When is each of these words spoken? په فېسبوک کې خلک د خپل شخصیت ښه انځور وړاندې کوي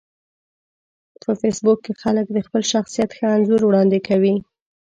په 1.21 1.31
فېسبوک 1.39 1.79
کې 1.85 1.93
خلک 2.01 2.25
د 2.31 2.37
خپل 2.45 2.61
شخصیت 2.71 3.09
ښه 3.17 3.27
انځور 3.37 3.61
وړاندې 3.65 3.99
کوي 4.07 4.35